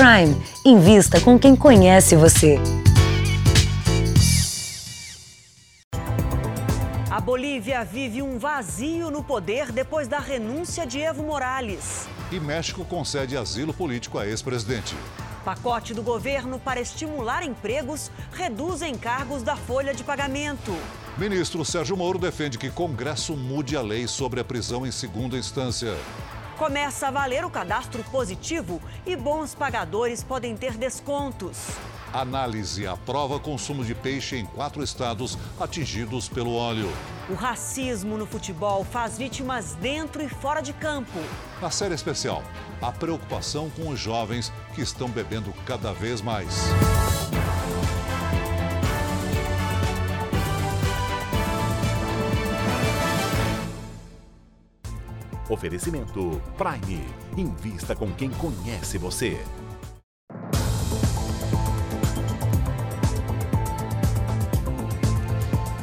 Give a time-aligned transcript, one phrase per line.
[0.00, 0.34] Prime.
[0.64, 2.58] Invista com quem conhece você.
[7.10, 12.08] A Bolívia vive um vazio no poder depois da renúncia de Evo Morales.
[12.32, 14.96] E México concede asilo político a ex-presidente.
[15.44, 20.74] Pacote do governo para estimular empregos reduz encargos da folha de pagamento.
[21.18, 25.94] Ministro Sérgio Moro defende que Congresso mude a lei sobre a prisão em segunda instância.
[26.60, 31.56] Começa a valer o cadastro positivo e bons pagadores podem ter descontos.
[32.12, 36.92] Análise aprova consumo de peixe em quatro estados atingidos pelo óleo.
[37.30, 41.18] O racismo no futebol faz vítimas dentro e fora de campo.
[41.62, 42.42] Na série especial,
[42.82, 46.66] a preocupação com os jovens que estão bebendo cada vez mais.
[55.50, 57.04] Oferecimento Prime.
[57.36, 59.36] Invista com quem conhece você.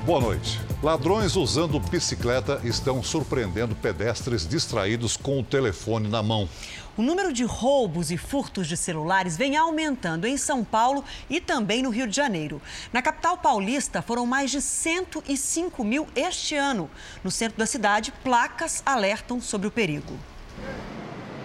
[0.05, 0.66] Boa noite.
[0.83, 6.47] Ladrões usando bicicleta estão surpreendendo pedestres distraídos com o telefone na mão.
[6.95, 11.81] O número de roubos e furtos de celulares vem aumentando em São Paulo e também
[11.81, 12.61] no Rio de Janeiro.
[12.93, 16.87] Na capital paulista, foram mais de 105 mil este ano.
[17.23, 20.13] No centro da cidade, placas alertam sobre o perigo.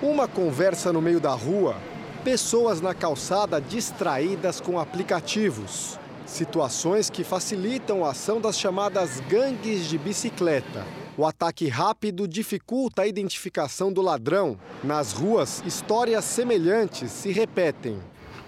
[0.02, 1.78] Uma conversa no meio da rua,
[2.22, 5.98] pessoas na calçada distraídas com aplicativos.
[6.26, 10.86] Situações que facilitam a ação das chamadas gangues de bicicleta.
[11.16, 14.58] O ataque rápido dificulta a identificação do ladrão.
[14.82, 17.98] Nas ruas, histórias semelhantes se repetem.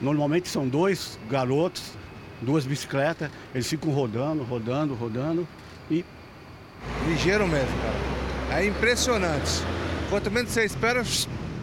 [0.00, 1.82] Normalmente são dois garotos,
[2.40, 5.46] duas bicicletas, eles ficam rodando, rodando, rodando
[5.90, 6.04] e.
[7.06, 8.60] Ligeiro mesmo, cara.
[8.60, 9.62] É impressionante.
[10.08, 11.02] Quanto menos você espera,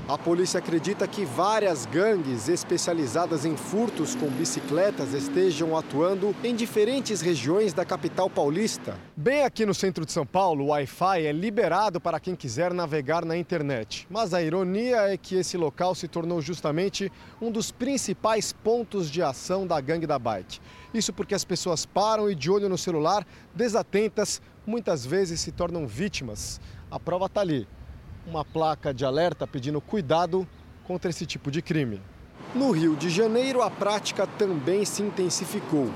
[0.08, 7.22] a polícia acredita que várias gangues especializadas em furtos com bicicletas estejam atuando em diferentes
[7.22, 8.98] regiões da capital paulista.
[9.16, 13.24] Bem aqui no centro de São Paulo, o Wi-Fi é liberado para quem quiser navegar
[13.24, 14.08] na internet.
[14.10, 19.22] Mas a ironia é que esse local se tornou justamente um dos principais pontos de
[19.22, 20.60] ação da gangue da bike.
[20.94, 23.26] Isso porque as pessoas param e de olho no celular,
[23.56, 26.60] desatentas, muitas vezes se tornam vítimas.
[26.90, 27.68] A prova está ali
[28.26, 30.48] uma placa de alerta pedindo cuidado
[30.86, 32.02] contra esse tipo de crime.
[32.54, 35.90] No Rio de Janeiro, a prática também se intensificou.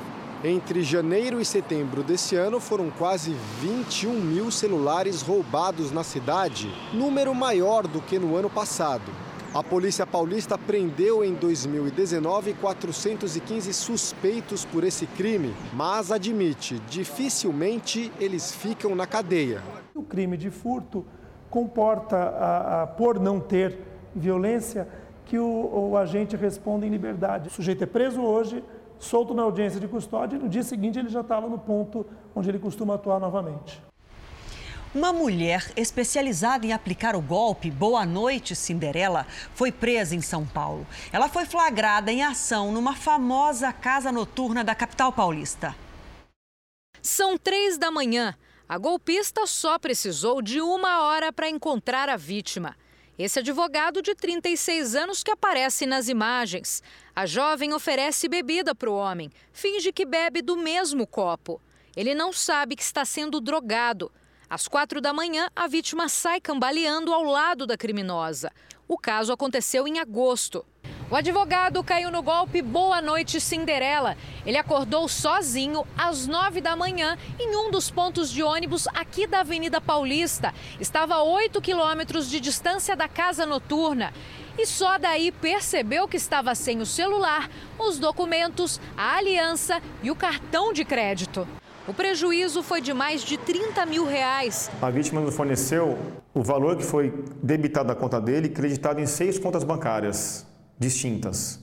[0.43, 7.33] Entre janeiro e setembro desse ano, foram quase 21 mil celulares roubados na cidade, número
[7.33, 9.11] maior do que no ano passado.
[9.53, 18.53] A Polícia Paulista prendeu em 2019 415 suspeitos por esse crime, mas admite, dificilmente eles
[18.53, 19.63] ficam na cadeia.
[19.95, 21.05] O crime de furto
[21.55, 23.79] comporta, a, a, por não ter
[24.13, 24.85] violência,
[25.25, 27.47] que o, o agente responda em liberdade.
[27.47, 28.61] O sujeito é preso hoje,
[28.99, 32.05] solto na audiência de custódia e no dia seguinte ele já está lá no ponto
[32.35, 33.81] onde ele costuma atuar novamente.
[34.93, 40.85] Uma mulher especializada em aplicar o golpe Boa Noite Cinderela foi presa em São Paulo.
[41.09, 45.73] Ela foi flagrada em ação numa famosa casa noturna da capital paulista.
[47.01, 48.35] São três da manhã.
[48.67, 52.75] A golpista só precisou de uma hora para encontrar a vítima.
[53.17, 56.81] Esse advogado de 36 anos que aparece nas imagens.
[57.15, 61.61] A jovem oferece bebida para o homem, finge que bebe do mesmo copo.
[61.95, 64.11] Ele não sabe que está sendo drogado.
[64.49, 68.51] Às quatro da manhã, a vítima sai cambaleando ao lado da criminosa.
[68.87, 70.65] O caso aconteceu em agosto.
[71.07, 74.17] O advogado caiu no golpe Boa Noite Cinderela.
[74.43, 79.41] Ele acordou sozinho às nove da manhã em um dos pontos de ônibus aqui da
[79.41, 80.51] Avenida Paulista.
[80.79, 84.11] Estava a oito quilômetros de distância da casa noturna.
[84.57, 90.15] E só daí percebeu que estava sem o celular, os documentos, a aliança e o
[90.15, 91.47] cartão de crédito.
[91.87, 94.71] O prejuízo foi de mais de 30 mil reais.
[94.81, 95.99] A vítima nos forneceu
[96.33, 97.13] o valor que foi
[97.43, 100.47] debitado da conta dele, creditado em seis contas bancárias
[100.77, 101.59] distintas.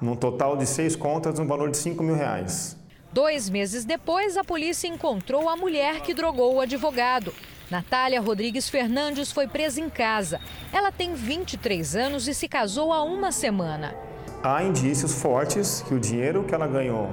[0.00, 2.76] Num total de seis contas, um valor de 5 mil reais.
[3.12, 7.32] Dois meses depois, a polícia encontrou a mulher que drogou o advogado.
[7.70, 10.40] Natália Rodrigues Fernandes foi presa em casa.
[10.72, 13.94] Ela tem 23 anos e se casou há uma semana.
[14.42, 17.10] Há indícios fortes que o dinheiro que ela ganhou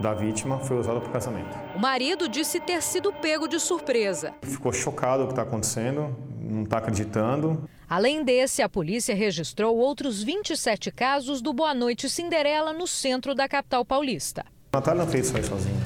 [0.00, 1.56] da vítima foi usado para o casamento.
[1.76, 4.34] O marido disse ter sido pego de surpresa.
[4.42, 7.68] Ficou chocado com o que está acontecendo, não está acreditando.
[7.94, 13.46] Além desse, a polícia registrou outros 27 casos do Boa Noite Cinderela no centro da
[13.46, 14.46] capital paulista.
[14.72, 15.76] A Natália não fez isso aí sozinha.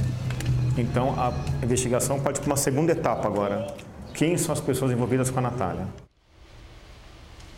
[0.79, 1.33] Então a
[1.65, 3.67] investigação pode para uma segunda etapa agora.
[4.15, 5.89] Quem são as pessoas envolvidas com a Natália?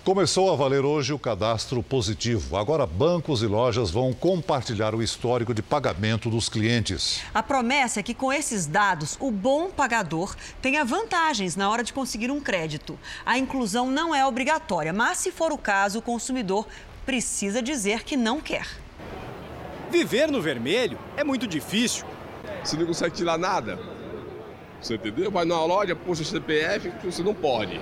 [0.08, 2.56] Começou a valer hoje o cadastro positivo.
[2.56, 7.20] Agora, bancos e lojas vão compartilhar o histórico de pagamento dos clientes.
[7.34, 11.92] A promessa é que, com esses dados, o bom pagador tenha vantagens na hora de
[11.92, 12.98] conseguir um crédito.
[13.26, 16.66] A inclusão não é obrigatória, mas, se for o caso, o consumidor
[17.04, 18.66] precisa dizer que não quer.
[19.90, 22.06] Viver no vermelho é muito difícil.
[22.64, 23.78] Você não consegue tirar nada.
[24.80, 25.30] Você entendeu?
[25.30, 27.78] Vai numa loja, puxa o CPF, você não pode.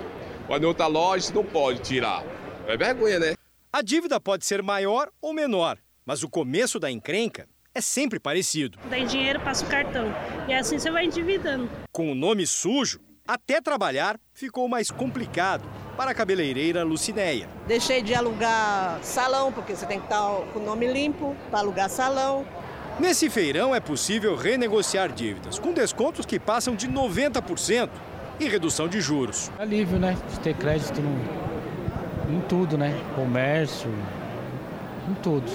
[0.49, 2.25] Vai em outra loja, você não pode tirar.
[2.69, 3.35] É vergonha, né?
[3.73, 8.79] A dívida pode ser maior ou menor, mas o começo da encrenca é sempre parecido.
[8.89, 10.07] Daí dinheiro, passa o cartão.
[10.49, 11.69] E assim você vai endividando.
[11.91, 17.49] Com o nome sujo, até trabalhar ficou mais complicado para a cabeleireira Lucinéia.
[17.67, 20.23] Deixei de alugar salão, porque você tem que estar
[20.53, 22.47] com o nome limpo para alugar salão.
[23.01, 27.91] Nesse feirão é possível renegociar dívidas, com descontos que passam de 90%
[28.39, 29.51] e redução de juros.
[29.59, 30.17] Alívio, né?
[30.31, 32.95] De ter crédito no, em tudo, né?
[33.15, 33.91] Comércio,
[35.09, 35.51] em tudo.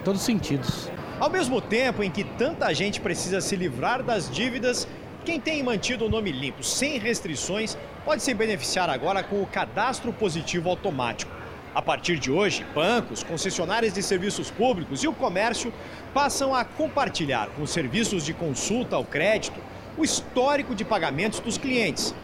[0.00, 0.90] Em todos os sentidos.
[1.18, 4.88] Ao mesmo tempo em que tanta gente precisa se livrar das dívidas,
[5.24, 10.12] quem tem mantido o nome limpo, sem restrições, pode se beneficiar agora com o cadastro
[10.12, 11.30] positivo automático.
[11.74, 15.72] A partir de hoje, bancos, concessionárias de serviços públicos e o comércio
[16.12, 19.60] passam a compartilhar com os serviços de consulta ao crédito
[19.96, 22.14] o histórico de pagamentos dos clientes,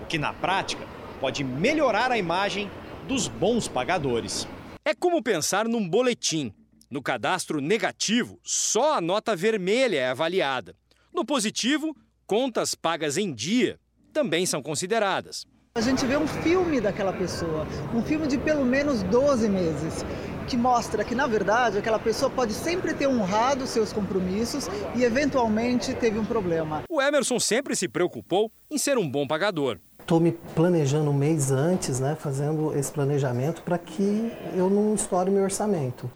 [0.00, 0.86] o que na prática
[1.20, 2.70] pode melhorar a imagem
[3.06, 4.46] dos bons pagadores.
[4.84, 6.52] É como pensar num boletim.
[6.90, 10.76] No cadastro negativo, só a nota vermelha é avaliada.
[11.12, 11.96] No positivo,
[12.26, 13.78] contas pagas em dia
[14.12, 15.46] também são consideradas.
[15.74, 20.04] A gente vê um filme daquela pessoa, um filme de pelo menos 12 meses
[20.42, 25.94] que mostra que, na verdade, aquela pessoa pode sempre ter honrado seus compromissos e, eventualmente,
[25.94, 26.82] teve um problema.
[26.88, 29.78] O Emerson sempre se preocupou em ser um bom pagador.
[30.00, 35.30] Estou me planejando um mês antes, né, fazendo esse planejamento para que eu não estoure
[35.30, 36.10] meu orçamento.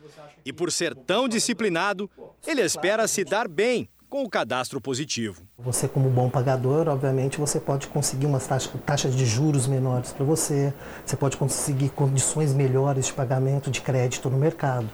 [0.45, 2.11] E por ser tão disciplinado,
[2.47, 5.43] ele espera se dar bem com o cadastro positivo.
[5.59, 10.25] Você, como bom pagador, obviamente, você pode conseguir umas taxas, taxas de juros menores para
[10.25, 10.73] você,
[11.05, 14.89] você pode conseguir condições melhores de pagamento de crédito no mercado.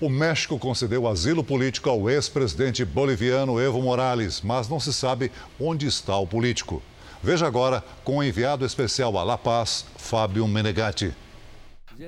[0.00, 5.86] O México concedeu asilo político ao ex-presidente boliviano Evo Morales, mas não se sabe onde
[5.86, 6.82] está o político.
[7.22, 11.14] Veja agora com o enviado especial a La Paz, Fábio Menegatti.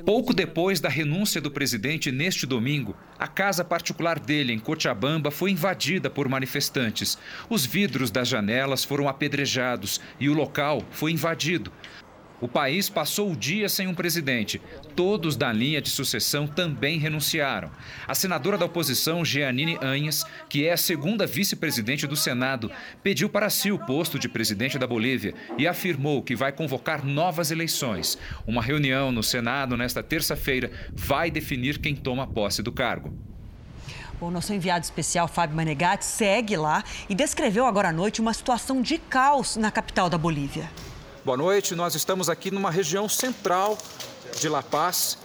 [0.07, 5.51] Pouco depois da renúncia do presidente neste domingo, a casa particular dele em Cochabamba foi
[5.51, 7.19] invadida por manifestantes.
[7.51, 11.71] Os vidros das janelas foram apedrejados e o local foi invadido.
[12.43, 14.61] O país passou o dia sem um presidente.
[14.97, 17.71] Todos da linha de sucessão também renunciaram.
[18.05, 22.69] A senadora da oposição, Jeanine Anhas, que é a segunda vice-presidente do Senado,
[23.01, 27.53] pediu para si o posto de presidente da Bolívia e afirmou que vai convocar novas
[27.53, 28.19] eleições.
[28.45, 33.17] Uma reunião no Senado nesta terça-feira vai definir quem toma posse do cargo.
[34.21, 38.83] O nosso enviado especial, Fábio Manegatti, segue lá e descreveu agora à noite uma situação
[38.83, 40.69] de caos na capital da Bolívia.
[41.25, 43.79] Boa noite, nós estamos aqui numa região central
[44.41, 45.17] de La Paz.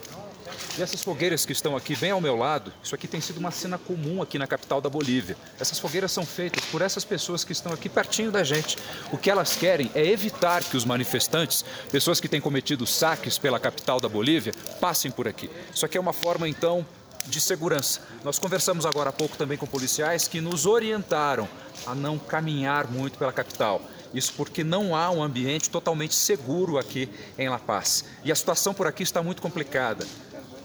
[0.78, 3.50] E essas fogueiras que estão aqui bem ao meu lado, isso aqui tem sido uma
[3.50, 5.36] cena comum aqui na capital da Bolívia.
[5.60, 8.78] Essas fogueiras são feitas por essas pessoas que estão aqui pertinho da gente.
[9.12, 13.60] O que elas querem é evitar que os manifestantes, pessoas que têm cometido saques pela
[13.60, 15.50] capital da Bolívia, passem por aqui.
[15.74, 16.86] Isso aqui é uma forma, então,
[17.26, 18.02] de segurança.
[18.24, 21.50] Nós conversamos agora há pouco também com policiais que nos orientaram
[21.88, 23.82] a não caminhar muito pela capital.
[24.14, 28.06] Isso porque não há um ambiente totalmente seguro aqui em La Paz.
[28.24, 30.06] E a situação por aqui está muito complicada.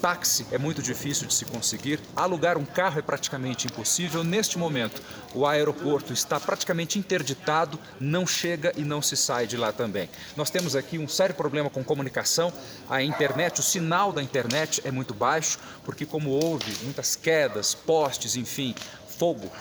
[0.03, 4.25] Táxi é muito difícil de se conseguir, alugar um carro é praticamente impossível.
[4.25, 5.01] Neste momento,
[5.33, 10.11] o aeroporto está praticamente interditado, não chega e não se sai de lá também.
[10.37, 12.53] Nós temos aqui um sério problema com comunicação.
[12.91, 18.35] A internet, o sinal da internet é muito baixo, porque, como houve muitas quedas, postes,
[18.35, 18.75] enfim,
[19.07, 19.53] fogo,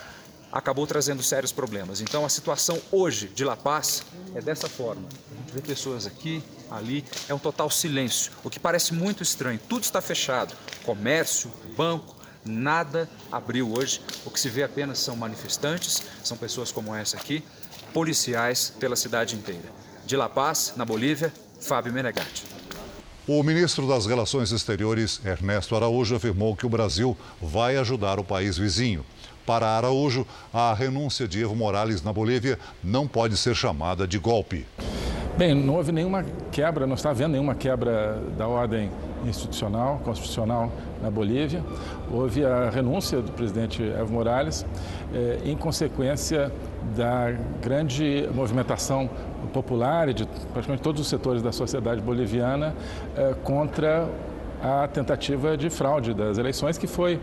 [0.52, 2.02] acabou trazendo sérios problemas.
[2.02, 4.04] Então a situação hoje de La Paz
[4.36, 5.08] é dessa forma.
[5.08, 9.60] A gente vê pessoas aqui, ali, é um total silêncio, o que parece muito estranho.
[9.70, 10.54] Tudo está fechado.
[10.84, 12.16] Comércio, banco,
[12.46, 14.02] nada abriu hoje.
[14.26, 17.44] O que se vê apenas são manifestantes, são pessoas como essa aqui,
[17.94, 19.70] policiais pela cidade inteira.
[20.06, 22.44] De La Paz, na Bolívia, Fábio Menegatti.
[23.28, 28.58] O ministro das Relações Exteriores, Ernesto Araújo, afirmou que o Brasil vai ajudar o país
[28.58, 29.06] vizinho.
[29.46, 34.66] Para Araújo, a renúncia de Evo Morales na Bolívia não pode ser chamada de golpe.
[35.38, 38.92] Bem, não houve nenhuma quebra, não está havendo nenhuma quebra da ordem
[39.26, 40.72] institucional, constitucional
[41.02, 41.64] na Bolívia.
[42.12, 44.66] Houve a renúncia do presidente Evo Morales
[45.14, 46.52] eh, em consequência
[46.96, 49.10] da grande movimentação
[49.54, 52.76] popular e de praticamente todos os setores da sociedade boliviana
[53.16, 54.08] eh, contra
[54.62, 57.20] a tentativa de fraude das eleições que foi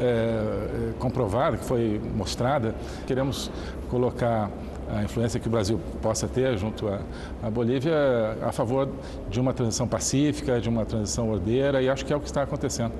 [0.00, 2.74] é, comprovada, que foi mostrada.
[3.06, 3.50] Queremos
[3.90, 4.50] colocar
[4.90, 7.94] a influência que o Brasil possa ter junto à, Bolívia
[8.42, 8.88] a favor
[9.28, 12.42] de uma transição pacífica, de uma transição ordeira, e acho que é o que está
[12.42, 12.94] acontecendo.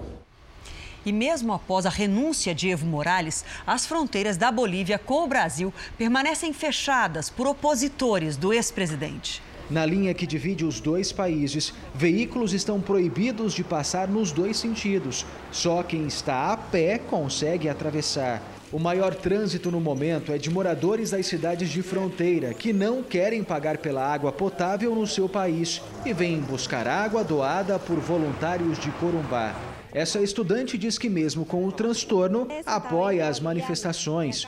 [1.06, 5.72] E mesmo após a renúncia de Evo Morales, as fronteiras da Bolívia com o Brasil
[5.96, 9.42] permanecem fechadas por opositores do ex-presidente.
[9.70, 15.26] Na linha que divide os dois países, veículos estão proibidos de passar nos dois sentidos.
[15.52, 18.42] Só quem está a pé consegue atravessar.
[18.72, 23.42] O maior trânsito no momento é de moradores das cidades de fronteira que não querem
[23.42, 28.90] pagar pela água potável no seu país e vêm buscar água doada por voluntários de
[28.92, 29.77] Corumbá.
[29.92, 34.46] Essa estudante diz que, mesmo com o transtorno, apoia as manifestações.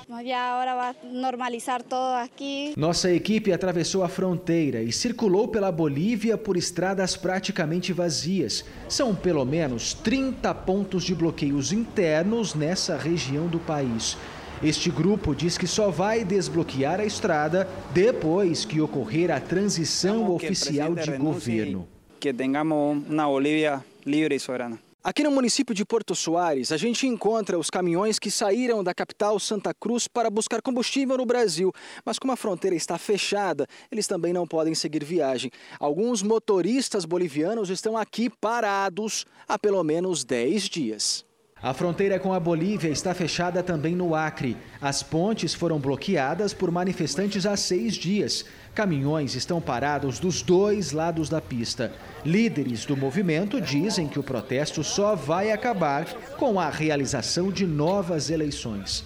[2.77, 8.65] Nossa equipe atravessou a fronteira e circulou pela Bolívia por estradas praticamente vazias.
[8.89, 14.17] São pelo menos 30 pontos de bloqueios internos nessa região do país.
[14.63, 20.95] Este grupo diz que só vai desbloquear a estrada depois que ocorrer a transição oficial
[20.95, 21.89] de governo.
[22.19, 24.90] Que tenhamos uma Bolívia livre e soberana.
[25.03, 29.41] Aqui no município de Porto Soares, a gente encontra os caminhões que saíram da capital
[29.41, 31.73] Santa Cruz para buscar combustível no Brasil.
[32.05, 35.51] Mas como a fronteira está fechada, eles também não podem seguir viagem.
[35.79, 41.30] Alguns motoristas bolivianos estão aqui parados há pelo menos 10 dias.
[41.63, 44.57] A fronteira com a Bolívia está fechada também no Acre.
[44.81, 48.47] As pontes foram bloqueadas por manifestantes há seis dias.
[48.75, 51.93] Caminhões estão parados dos dois lados da pista.
[52.25, 56.07] Líderes do movimento dizem que o protesto só vai acabar
[56.39, 59.05] com a realização de novas eleições.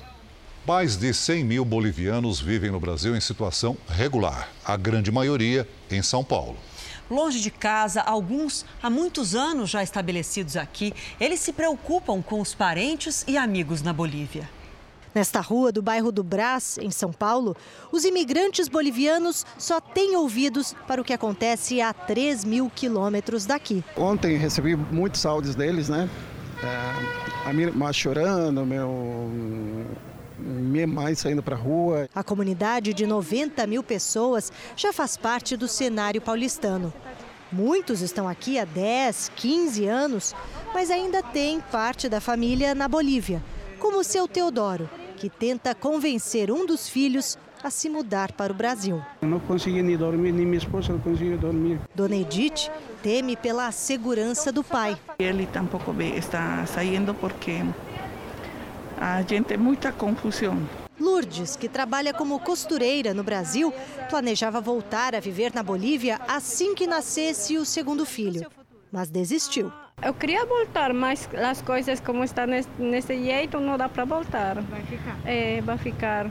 [0.64, 6.02] Mais de 100 mil bolivianos vivem no Brasil em situação regular, a grande maioria em
[6.02, 6.56] São Paulo
[7.11, 12.54] longe de casa, alguns há muitos anos já estabelecidos aqui, eles se preocupam com os
[12.54, 14.49] parentes e amigos na Bolívia.
[15.14, 17.56] Nesta rua do bairro do Brás, em São Paulo,
[17.92, 23.84] os imigrantes bolivianos só têm ouvidos para o que acontece a 3 mil quilômetros daqui.
[23.96, 26.11] Ontem recebi muitos áudios deles, né?
[26.64, 29.87] É, a minha irmã chorando, meu
[30.44, 32.08] minha mãe saindo para a rua.
[32.14, 36.92] A comunidade de 90 mil pessoas já faz parte do cenário paulistano.
[37.50, 40.34] Muitos estão aqui há 10, 15 anos,
[40.72, 43.42] mas ainda tem parte da família na Bolívia,
[43.78, 48.54] como o seu Teodoro, que tenta convencer um dos filhos a se mudar para o
[48.54, 49.00] Brasil.
[49.22, 51.80] Eu não consegui nem dormir, nem minha esposa não conseguiu dormir.
[51.94, 52.70] Dona Edith
[53.02, 54.98] teme pela segurança do pai.
[55.18, 57.62] Ele tampouco está saindo porque
[59.04, 60.56] a gente muita confusão.
[60.99, 63.70] Lourdes, que trabalha como costureira no Brasil,
[64.08, 68.50] planejava voltar a viver na Bolívia assim que nascesse o segundo filho,
[68.90, 69.70] mas desistiu.
[70.02, 74.54] Eu queria voltar, mas as coisas como estão nesse, nesse jeito não dá para voltar.
[74.62, 75.16] Vai ficar.
[75.26, 76.30] É, vai ficar.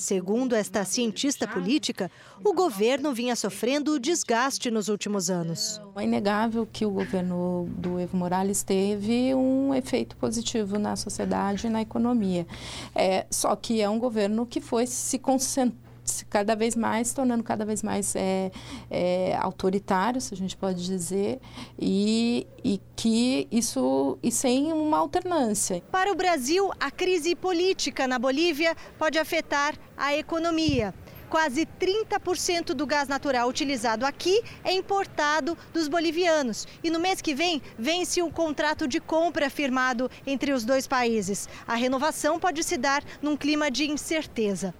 [0.00, 2.10] Segundo esta cientista política,
[2.42, 5.78] o governo vinha sofrendo desgaste nos últimos anos.
[5.94, 11.70] É inegável que o governo do Evo Morales teve um efeito positivo na sociedade e
[11.70, 12.46] na economia.
[12.94, 15.89] É, só que é um governo que foi se concentrando
[16.28, 18.50] cada vez mais, tornando cada vez mais é,
[18.90, 21.40] é, autoritário, se a gente pode dizer,
[21.78, 25.82] e, e que isso e sem uma alternância.
[25.90, 30.94] Para o Brasil, a crise política na Bolívia pode afetar a economia.
[31.30, 36.66] Quase 30% do gás natural utilizado aqui é importado dos bolivianos.
[36.82, 41.48] E no mês que vem, vence um contrato de compra firmado entre os dois países.
[41.68, 44.74] A renovação pode se dar num clima de incerteza.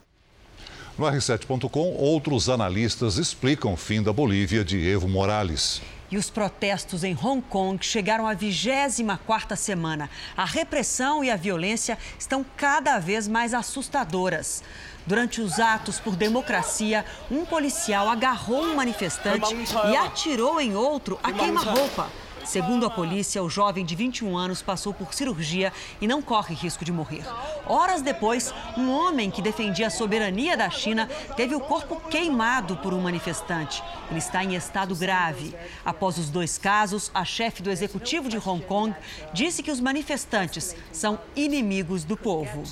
[1.01, 5.81] No R7.com, outros analistas explicam o fim da Bolívia de Evo Morales.
[6.11, 10.11] E os protestos em Hong Kong chegaram à 24ª semana.
[10.37, 14.63] A repressão e a violência estão cada vez mais assustadoras.
[15.07, 19.55] Durante os atos por democracia, um policial agarrou um manifestante
[19.91, 22.11] e atirou em outro a queima-roupa.
[22.45, 26.85] Segundo a polícia, o jovem de 21 anos passou por cirurgia e não corre risco
[26.85, 27.25] de morrer.
[27.67, 32.93] Horas depois, um homem que defendia a soberania da China teve o corpo queimado por
[32.93, 33.83] um manifestante.
[34.11, 35.55] Ele está em estado grave.
[35.85, 38.95] Após os dois casos, a chefe do executivo de Hong Kong
[39.33, 42.65] disse que os manifestantes são inimigos do povo.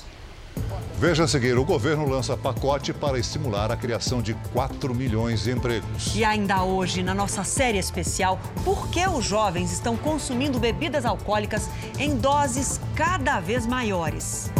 [0.99, 5.51] Veja a seguir: o governo lança pacote para estimular a criação de 4 milhões de
[5.51, 6.13] empregos.
[6.15, 11.69] E ainda hoje, na nossa série especial, por que os jovens estão consumindo bebidas alcoólicas
[11.97, 14.51] em doses cada vez maiores?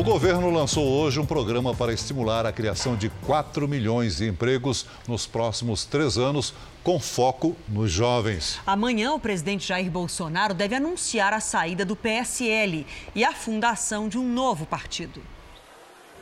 [0.00, 4.86] O governo lançou hoje um programa para estimular a criação de 4 milhões de empregos
[5.06, 8.58] nos próximos três anos, com foco nos jovens.
[8.66, 14.16] Amanhã, o presidente Jair Bolsonaro deve anunciar a saída do PSL e a fundação de
[14.16, 15.20] um novo partido.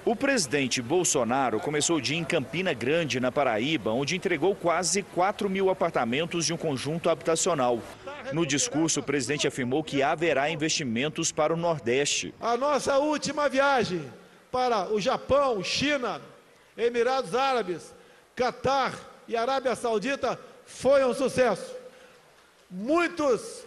[0.08, 5.50] O presidente Bolsonaro começou o dia em Campina Grande, na Paraíba, onde entregou quase 4
[5.50, 7.78] mil apartamentos de um conjunto habitacional.
[8.32, 12.34] No discurso, o presidente afirmou que haverá investimentos para o Nordeste.
[12.40, 14.10] A nossa última viagem
[14.50, 16.22] para o Japão, China,
[16.74, 17.94] Emirados Árabes,
[18.34, 18.94] Catar
[19.28, 21.76] e Arábia Saudita foi um sucesso.
[22.70, 23.62] Muitos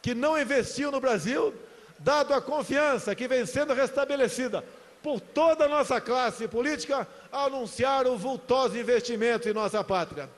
[0.00, 1.52] que não investiam no Brasil,
[1.98, 4.64] dado a confiança que vem sendo restabelecida
[5.04, 10.30] por toda a nossa classe política, anunciaram vultosos investimentos em nossa pátria.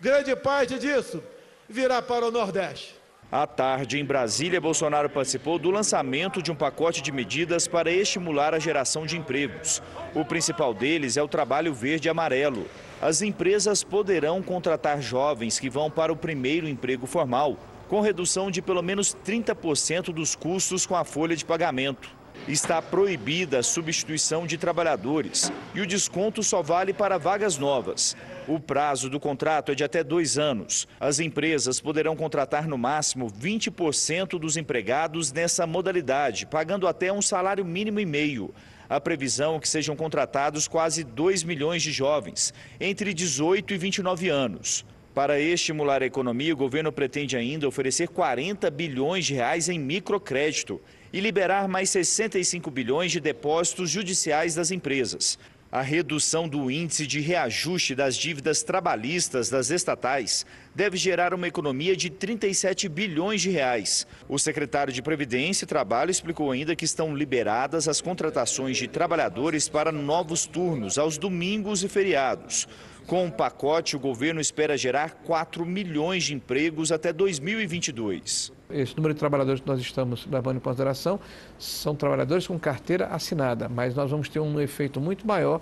[0.00, 1.20] Grande parte disso
[1.68, 2.94] virá para o Nordeste.
[3.32, 8.54] À tarde, em Brasília, Bolsonaro participou do lançamento de um pacote de medidas para estimular
[8.54, 9.82] a geração de empregos.
[10.14, 12.68] O principal deles é o trabalho verde e amarelo.
[13.02, 18.62] As empresas poderão contratar jovens que vão para o primeiro emprego formal, com redução de
[18.62, 24.58] pelo menos 30% dos custos com a folha de pagamento está proibida a substituição de
[24.58, 28.16] trabalhadores e o desconto só vale para vagas novas.
[28.46, 30.86] O prazo do contrato é de até dois anos.
[31.00, 37.64] As empresas poderão contratar no máximo 20% dos empregados nessa modalidade, pagando até um salário
[37.64, 38.54] mínimo e meio.
[38.88, 44.28] A previsão é que sejam contratados quase 2 milhões de jovens, entre 18 e 29
[44.28, 44.84] anos.
[45.14, 50.80] Para estimular a economia, o governo pretende ainda oferecer 40 bilhões de reais em microcrédito
[51.14, 55.38] e liberar mais 65 bilhões de depósitos judiciais das empresas.
[55.70, 60.44] A redução do índice de reajuste das dívidas trabalhistas das estatais
[60.74, 64.08] deve gerar uma economia de 37 bilhões de reais.
[64.28, 69.68] O secretário de Previdência e Trabalho explicou ainda que estão liberadas as contratações de trabalhadores
[69.68, 72.66] para novos turnos aos domingos e feriados.
[73.06, 78.50] Com o pacote, o governo espera gerar 4 milhões de empregos até 2022.
[78.70, 81.20] Esse número de trabalhadores que nós estamos levando em consideração
[81.58, 85.60] são trabalhadores com carteira assinada, mas nós vamos ter um efeito muito maior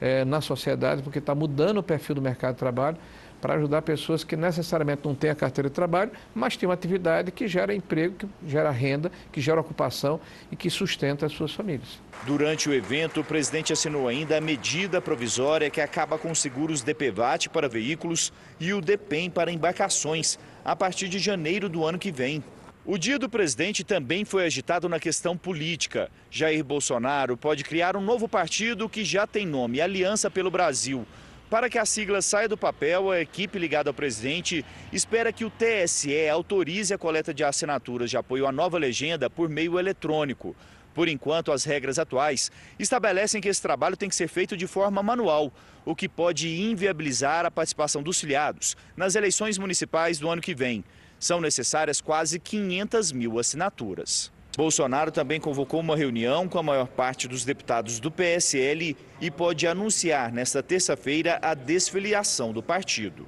[0.00, 2.96] é, na sociedade, porque está mudando o perfil do mercado de trabalho
[3.40, 7.30] para ajudar pessoas que necessariamente não têm a carteira de trabalho, mas têm uma atividade
[7.30, 10.20] que gera emprego, que gera renda, que gera ocupação
[10.50, 12.00] e que sustenta as suas famílias.
[12.26, 16.82] Durante o evento, o presidente assinou ainda a medida provisória que acaba com os seguros
[16.82, 22.10] DPVAT para veículos e o DEPEN para embarcações, a partir de janeiro do ano que
[22.10, 22.42] vem.
[22.90, 26.10] O dia do presidente também foi agitado na questão política.
[26.30, 31.06] Jair Bolsonaro pode criar um novo partido que já tem nome, Aliança pelo Brasil.
[31.50, 35.50] Para que a sigla saia do papel, a equipe ligada ao presidente espera que o
[35.50, 40.54] TSE autorize a coleta de assinaturas de apoio à nova legenda por meio eletrônico.
[40.92, 45.02] Por enquanto, as regras atuais estabelecem que esse trabalho tem que ser feito de forma
[45.02, 45.50] manual,
[45.86, 50.84] o que pode inviabilizar a participação dos filiados nas eleições municipais do ano que vem.
[51.18, 54.30] São necessárias quase 500 mil assinaturas.
[54.58, 59.68] Bolsonaro também convocou uma reunião com a maior parte dos deputados do PSL e pode
[59.68, 63.24] anunciar nesta terça-feira a desfiliação do partido.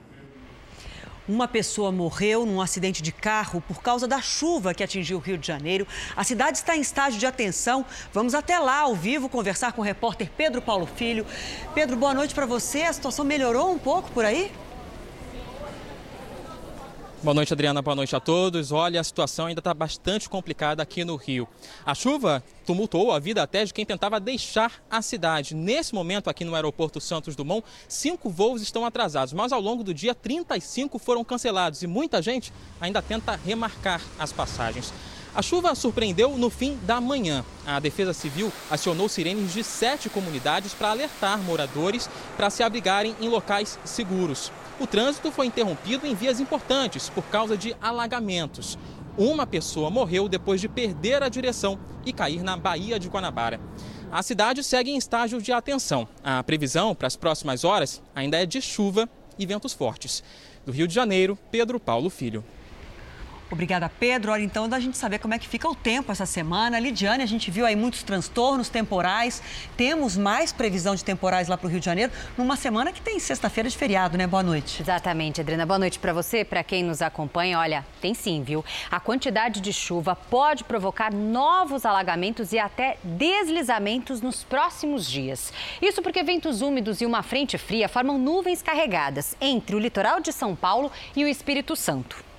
[1.28, 5.38] Uma pessoa morreu num acidente de carro por causa da chuva que atingiu o Rio
[5.38, 5.86] de Janeiro.
[6.16, 7.86] A cidade está em estágio de atenção.
[8.12, 11.24] Vamos até lá, ao vivo, conversar com o repórter Pedro Paulo Filho.
[11.72, 12.82] Pedro, boa noite para você.
[12.82, 14.50] A situação melhorou um pouco por aí?
[17.22, 17.83] Boa noite, Adriana.
[17.83, 18.72] Boa noite a todos.
[18.72, 21.46] Olha, a situação ainda está bastante complicada aqui no Rio.
[21.85, 25.54] A chuva tumultuou a vida até de quem tentava deixar a cidade.
[25.54, 29.92] Nesse momento, aqui no aeroporto Santos Dumont, cinco voos estão atrasados, mas ao longo do
[29.92, 34.90] dia, 35 foram cancelados e muita gente ainda tenta remarcar as passagens.
[35.35, 37.44] A chuva surpreendeu no fim da manhã.
[37.66, 43.28] A Defesa Civil acionou sirenes de sete comunidades para alertar moradores para se abrigarem em
[43.28, 44.50] locais seguros.
[44.80, 48.78] O trânsito foi interrompido em vias importantes por causa de alagamentos.
[49.18, 53.60] Uma pessoa morreu depois de perder a direção e cair na Baía de Guanabara.
[54.10, 56.08] A cidade segue em estágio de atenção.
[56.24, 59.06] A previsão para as próximas horas ainda é de chuva
[59.38, 60.24] e ventos fortes.
[60.64, 62.42] Do Rio de Janeiro, Pedro Paulo Filho.
[63.50, 64.30] Obrigada, Pedro.
[64.30, 66.78] Olha, então, da gente saber como é que fica o tempo essa semana.
[66.78, 69.42] Lidiane, a gente viu aí muitos transtornos temporais.
[69.76, 73.18] Temos mais previsão de temporais lá para o Rio de Janeiro, numa semana que tem
[73.18, 74.26] sexta-feira de feriado, né?
[74.26, 74.80] Boa noite.
[74.80, 75.66] Exatamente, Adriana.
[75.66, 77.58] Boa noite para você, para quem nos acompanha.
[77.58, 78.64] Olha, tem sim, viu?
[78.88, 85.52] A quantidade de chuva pode provocar novos alagamentos e até deslizamentos nos próximos dias.
[85.82, 90.32] Isso porque ventos úmidos e uma frente fria formam nuvens carregadas entre o litoral de
[90.32, 92.29] São Paulo e o Espírito Santo.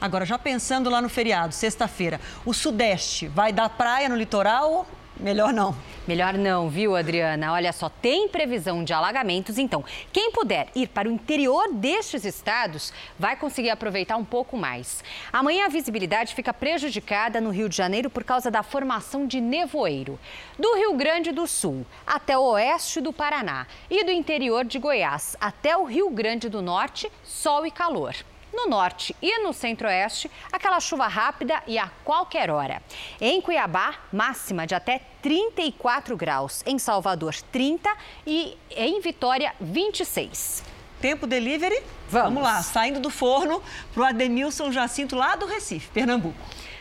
[0.00, 4.86] Agora, já pensando lá no feriado, sexta-feira, o Sudeste vai dar praia no litoral?
[5.18, 5.74] Melhor não.
[6.06, 7.52] Melhor não, viu, Adriana?
[7.52, 12.92] Olha só, tem previsão de alagamentos, então quem puder ir para o interior destes estados
[13.18, 15.02] vai conseguir aproveitar um pouco mais.
[15.32, 20.18] Amanhã a visibilidade fica prejudicada no Rio de Janeiro por causa da formação de nevoeiro.
[20.58, 25.34] Do Rio Grande do Sul até o oeste do Paraná e do interior de Goiás
[25.40, 28.14] até o Rio Grande do Norte, sol e calor.
[28.56, 32.82] No norte e no centro-oeste, aquela chuva rápida e a qualquer hora.
[33.20, 36.62] Em Cuiabá, máxima de até 34 graus.
[36.64, 37.94] Em Salvador, 30
[38.26, 40.64] e em Vitória, 26.
[41.02, 41.82] Tempo delivery?
[42.08, 46.38] Vamos, Vamos lá, saindo do forno para o Ademilson Jacinto, lá do Recife, Pernambuco.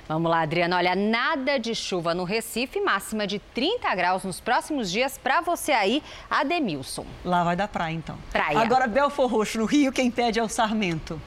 [0.07, 0.77] Vamos lá, Adriana.
[0.77, 5.73] Olha, nada de chuva no Recife, máxima de 30 graus nos próximos dias para você
[5.73, 7.05] aí, Ademilson.
[7.25, 8.17] Lá vai dar praia, então.
[8.31, 8.59] Praia.
[8.59, 11.19] Agora, Belfor Roxo, no Rio, quem pede é o Sarmento.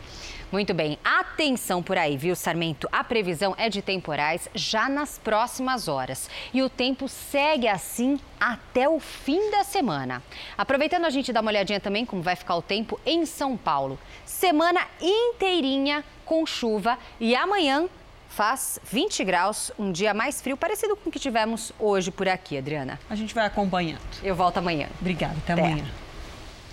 [0.51, 2.89] Muito bem, atenção por aí, viu, Sarmento?
[2.91, 6.31] A previsão é de temporais já nas próximas horas.
[6.55, 10.23] E o tempo segue assim até o fim da semana.
[10.57, 13.99] Aproveitando a gente dá uma olhadinha também como vai ficar o tempo em São Paulo.
[14.25, 17.87] Semana inteirinha com chuva e amanhã
[18.31, 22.57] faz 20 graus, um dia mais frio, parecido com o que tivemos hoje por aqui,
[22.57, 22.99] Adriana.
[23.11, 24.01] A gente vai acompanhando.
[24.23, 24.89] Eu volto amanhã.
[24.99, 25.63] Obrigada, até, até.
[25.63, 26.08] amanhã.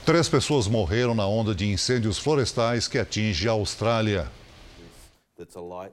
[0.05, 4.31] Três pessoas morreram na onda de incêndios florestais que atinge a Austrália.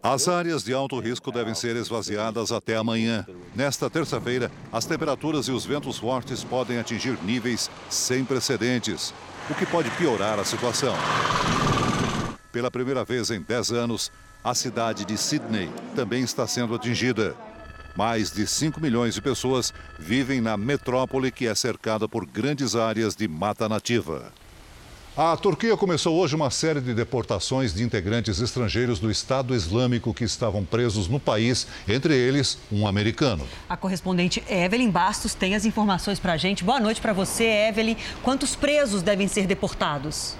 [0.03, 3.27] As áreas de alto risco devem ser esvaziadas até amanhã.
[3.57, 9.14] Nesta terça-feira, as temperaturas e os ventos fortes podem atingir níveis sem precedentes,
[9.48, 10.94] o que pode piorar a situação.
[12.53, 14.12] Pela primeira vez em 10 anos,
[14.44, 17.35] a cidade de Sydney também está sendo atingida.
[17.96, 23.14] Mais de 5 milhões de pessoas vivem na metrópole que é cercada por grandes áreas
[23.14, 24.33] de mata nativa.
[25.14, 30.24] A Turquia começou hoje uma série de deportações de integrantes estrangeiros do Estado Islâmico que
[30.24, 33.46] estavam presos no país, entre eles um americano.
[33.68, 36.64] A correspondente Evelyn Bastos tem as informações para a gente.
[36.64, 37.94] Boa noite para você, Evelyn.
[38.22, 40.35] Quantos presos devem ser deportados?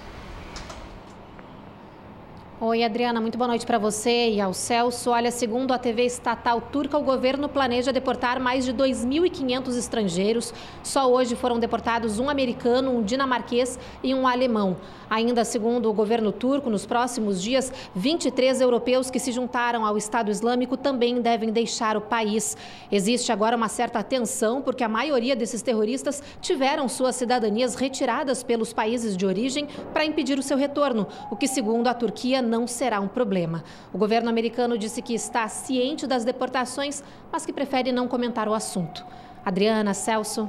[2.65, 5.09] Oi, Adriana, muito boa noite para você e ao Celso.
[5.09, 10.53] Olha, segundo a TV estatal turca, o governo planeja deportar mais de 2.500 estrangeiros.
[10.81, 14.77] Só hoje foram deportados um americano, um dinamarquês e um alemão.
[15.09, 20.31] Ainda segundo o governo turco, nos próximos dias, 23 europeus que se juntaram ao Estado
[20.31, 22.55] Islâmico também devem deixar o país.
[22.89, 28.71] Existe agora uma certa tensão porque a maioria desses terroristas tiveram suas cidadanias retiradas pelos
[28.71, 33.01] países de origem para impedir o seu retorno, o que, segundo a Turquia, não será
[33.01, 33.63] um problema.
[33.91, 38.53] O governo americano disse que está ciente das deportações, mas que prefere não comentar o
[38.53, 39.03] assunto.
[39.43, 40.47] Adriana, Celso.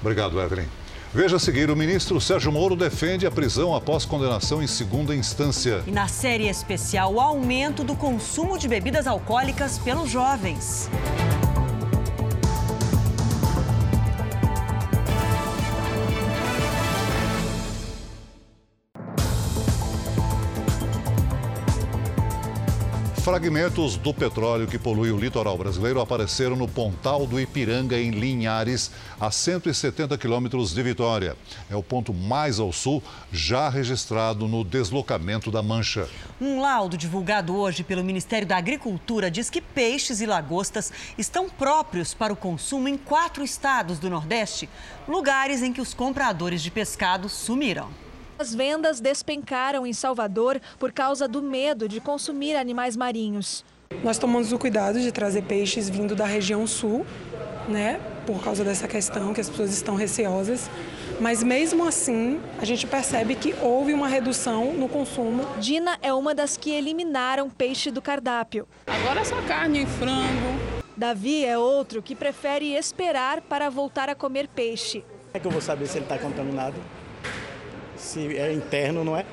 [0.00, 0.66] Obrigado, Evelyn.
[1.12, 5.82] Veja a seguir, o ministro Sérgio Moro defende a prisão após condenação em segunda instância.
[5.86, 10.88] E na série especial, o aumento do consumo de bebidas alcoólicas pelos jovens.
[23.28, 28.90] Fragmentos do petróleo que polui o litoral brasileiro apareceram no Pontal do Ipiranga, em Linhares,
[29.20, 31.36] a 170 quilômetros de Vitória.
[31.68, 36.08] É o ponto mais ao sul já registrado no deslocamento da Mancha.
[36.40, 42.14] Um laudo divulgado hoje pelo Ministério da Agricultura diz que peixes e lagostas estão próprios
[42.14, 44.70] para o consumo em quatro estados do Nordeste,
[45.06, 48.07] lugares em que os compradores de pescado sumiram.
[48.38, 53.64] As vendas despencaram em Salvador por causa do medo de consumir animais marinhos.
[54.04, 57.04] Nós tomamos o cuidado de trazer peixes vindo da região sul,
[57.68, 60.70] né, por causa dessa questão que as pessoas estão receosas.
[61.18, 65.44] Mas mesmo assim, a gente percebe que houve uma redução no consumo.
[65.58, 68.68] Dina é uma das que eliminaram peixe do cardápio.
[68.86, 70.82] Agora é só carne e frango.
[70.96, 75.04] Davi é outro que prefere esperar para voltar a comer peixe.
[75.34, 76.76] É que eu vou saber se ele está contaminado?
[77.98, 79.24] Se é interno, não é?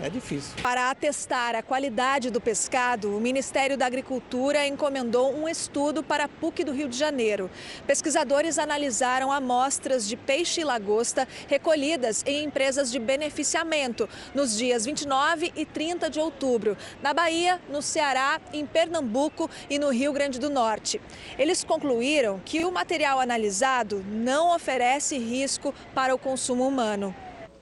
[0.00, 0.54] É difícil.
[0.62, 6.28] Para atestar a qualidade do pescado, o Ministério da Agricultura encomendou um estudo para a
[6.28, 7.50] PUC do Rio de Janeiro.
[7.86, 15.52] Pesquisadores analisaram amostras de peixe e lagosta recolhidas em empresas de beneficiamento nos dias 29
[15.54, 20.50] e 30 de outubro, na Bahia, no Ceará, em Pernambuco e no Rio Grande do
[20.50, 21.00] Norte.
[21.38, 27.14] Eles concluíram que o material analisado não oferece risco para o consumo humano.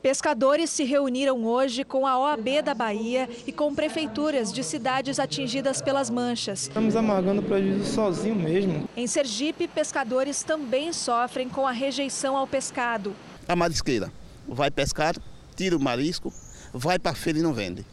[0.02, 5.80] Pescadores se reuniram hoje com a OAB da Bahia e com prefeituras de cidades atingidas
[5.80, 6.62] pelas manchas.
[6.62, 8.88] Estamos amargando o prejuízo sozinho mesmo.
[8.96, 13.14] Em Sergipe, pescadores também sofrem com a rejeição ao pescado.
[13.46, 14.12] A marisqueira
[14.48, 15.14] vai pescar,
[15.54, 16.32] tira o marisco,
[16.74, 17.86] vai para a feira e não vende.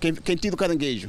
[0.00, 1.08] Quem, quem tira o caranguejo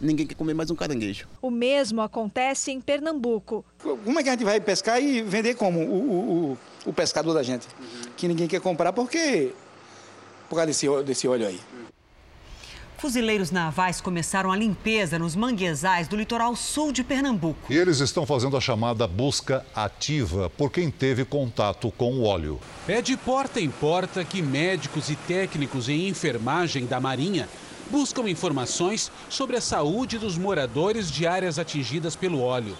[0.00, 1.26] ninguém quer comer mais um caranguejo.
[1.40, 3.64] O mesmo acontece em Pernambuco.
[3.78, 7.34] Como é que a gente vai pescar e vender como o, o, o, o pescador
[7.34, 7.66] da gente?
[8.16, 9.52] Que ninguém quer comprar porque
[10.48, 11.60] por causa desse, desse óleo aí.
[12.98, 17.70] Fuzileiros navais começaram a limpeza nos manguezais do litoral sul de Pernambuco.
[17.70, 22.58] E eles estão fazendo a chamada busca ativa por quem teve contato com o óleo.
[22.88, 27.46] É de porta em porta que médicos e técnicos em enfermagem da Marinha
[27.90, 32.74] buscam informações sobre a saúde dos moradores de áreas atingidas pelo óleo.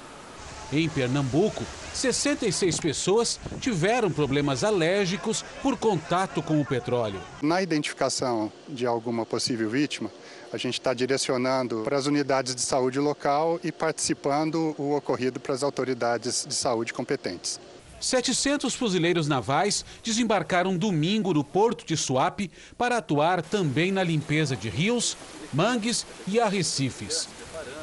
[0.72, 1.62] Em Pernambuco,
[1.94, 7.20] 66 pessoas tiveram problemas alérgicos por contato com o petróleo.
[7.40, 10.10] Na identificação de alguma possível vítima,
[10.52, 15.54] a gente está direcionando para as unidades de saúde local e participando o ocorrido para
[15.54, 17.60] as autoridades de saúde competentes.
[18.00, 24.68] 700 fuzileiros navais desembarcaram domingo no porto de Suape para atuar também na limpeza de
[24.68, 25.16] rios,
[25.52, 27.28] mangues e arrecifes.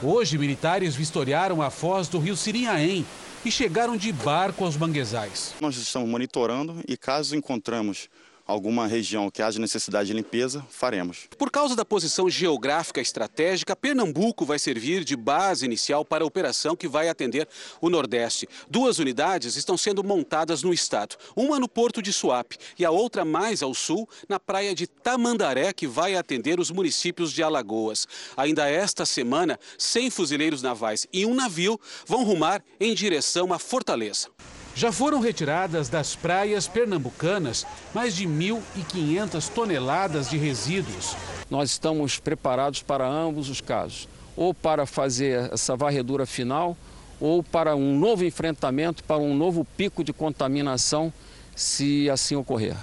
[0.03, 3.05] Hoje, militares vistoriaram a foz do rio Sirinhaém
[3.43, 5.53] e chegaram de barco aos manguezais.
[5.59, 8.09] Nós estamos monitorando e caso encontramos
[8.51, 11.27] alguma região que haja necessidade de limpeza, faremos.
[11.37, 16.75] Por causa da posição geográfica estratégica, Pernambuco vai servir de base inicial para a operação
[16.75, 17.47] que vai atender
[17.79, 18.47] o Nordeste.
[18.69, 23.23] Duas unidades estão sendo montadas no estado, uma no porto de Suape e a outra
[23.23, 28.07] mais ao sul, na praia de Tamandaré, que vai atender os municípios de Alagoas.
[28.35, 34.29] Ainda esta semana, 100 fuzileiros navais e um navio vão rumar em direção à Fortaleza.
[34.73, 41.15] Já foram retiradas das praias pernambucanas mais de 1.500 toneladas de resíduos.
[41.49, 46.77] Nós estamos preparados para ambos os casos, ou para fazer essa varredura final,
[47.19, 51.13] ou para um novo enfrentamento, para um novo pico de contaminação,
[51.55, 52.75] se assim ocorrer.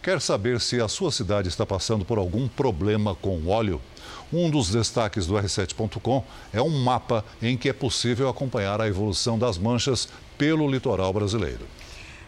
[0.00, 3.80] Quer saber se a sua cidade está passando por algum problema com óleo?
[4.36, 9.38] Um dos destaques do R7.com é um mapa em que é possível acompanhar a evolução
[9.38, 11.64] das manchas pelo litoral brasileiro.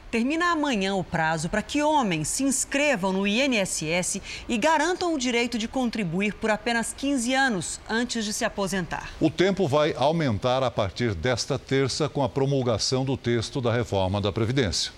[0.09, 5.59] Termina amanhã o prazo para que homens se inscrevam no INSS e garantam o direito
[5.59, 9.11] de contribuir por apenas 15 anos antes de se aposentar.
[9.21, 14.21] O tempo vai aumentar a partir desta terça com a promulgação do texto da reforma
[14.21, 14.93] da Previdência.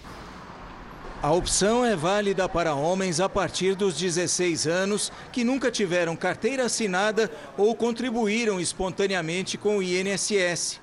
[1.20, 6.66] A opção é válida para homens a partir dos 16 anos que nunca tiveram carteira
[6.66, 10.80] assinada ou contribuíram espontaneamente com o INSS.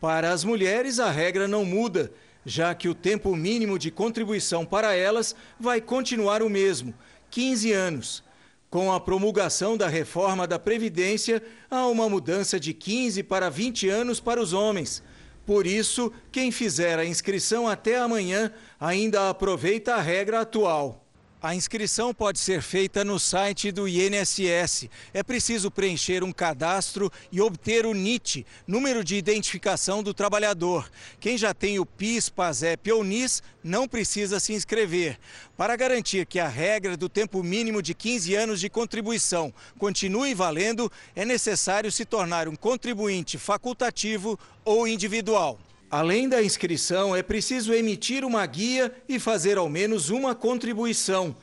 [0.00, 2.12] Para as mulheres, a regra não muda,
[2.46, 6.94] já que o tempo mínimo de contribuição para elas vai continuar o mesmo,
[7.28, 8.22] 15 anos.
[8.70, 14.20] Com a promulgação da reforma da Previdência, há uma mudança de 15 para 20 anos
[14.20, 15.02] para os homens.
[15.44, 21.01] Por isso, quem fizer a inscrição até amanhã ainda aproveita a regra atual.
[21.42, 24.88] A inscrição pode ser feita no site do INSS.
[25.12, 30.88] É preciso preencher um cadastro e obter o NIT, número de identificação do trabalhador.
[31.18, 35.18] Quem já tem o PIS, PASEP ou NIS não precisa se inscrever.
[35.56, 40.92] Para garantir que a regra do tempo mínimo de 15 anos de contribuição continue valendo,
[41.16, 45.58] é necessário se tornar um contribuinte facultativo ou individual.
[45.92, 51.36] Além da inscrição, é preciso emitir uma guia e fazer ao menos uma contribuição.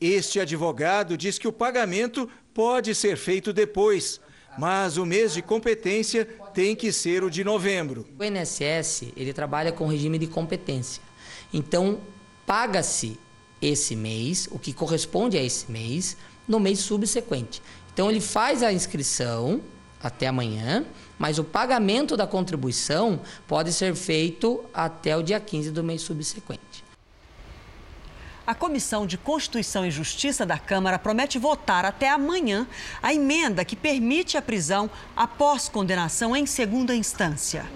[0.00, 4.20] Este advogado diz que o pagamento pode ser feito depois,
[4.56, 8.06] mas o mês de competência tem que ser o de novembro.
[8.16, 11.02] O INSS ele trabalha com regime de competência.
[11.52, 11.98] Então,
[12.46, 13.18] paga-se
[13.60, 16.16] esse mês, o que corresponde a esse mês,
[16.46, 17.60] no mês subsequente.
[17.92, 19.60] Então, ele faz a inscrição
[20.00, 20.86] até amanhã
[21.18, 26.84] mas o pagamento da contribuição pode ser feito até o dia 15 do mês subsequente.
[28.46, 32.64] A Comissão de Constituição e Justiça da Câmara promete votar até amanhã
[33.02, 37.66] a emenda que permite a prisão após condenação em segunda instância.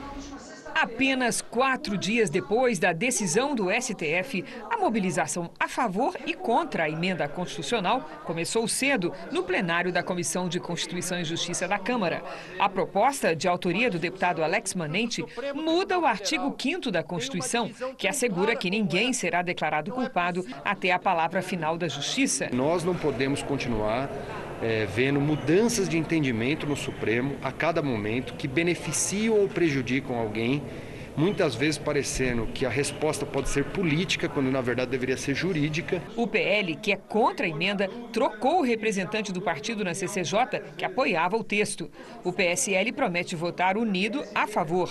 [0.74, 6.90] Apenas quatro dias depois da decisão do STF, a mobilização a favor e contra a
[6.90, 12.22] emenda constitucional começou cedo no plenário da Comissão de Constituição e Justiça da Câmara.
[12.58, 18.08] A proposta, de autoria do deputado Alex Manente, muda o artigo 5 da Constituição, que
[18.08, 22.48] assegura que ninguém será declarado culpado até a palavra final da Justiça.
[22.52, 24.08] Nós não podemos continuar
[24.62, 30.62] é, vendo mudanças de entendimento no Supremo a cada momento que beneficiam ou prejudicam alguém,
[31.16, 36.02] muitas vezes parecendo que a resposta pode ser política, quando na verdade deveria ser jurídica.
[36.16, 40.84] O PL, que é contra a emenda, trocou o representante do partido na CCJ, que
[40.84, 41.90] apoiava o texto.
[42.24, 44.90] O PSL promete votar unido a favor.